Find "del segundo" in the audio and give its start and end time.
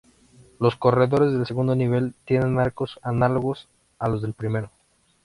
1.31-1.75